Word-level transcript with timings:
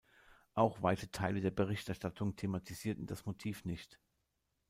Auch 0.55 0.81
weite 0.81 1.11
Teile 1.11 1.41
der 1.41 1.51
Berichterstattung 1.51 2.35
thematisierten 2.35 3.05
das 3.05 3.27
Motiv 3.27 3.65
nicht. 3.65 3.99